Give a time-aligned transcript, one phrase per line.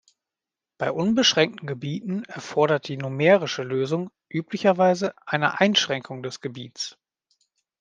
[0.79, 6.97] Bei unbeschränkten Gebieten erfordert die numerische Lösung üblicherweise eine Einschränkung des Gebiets.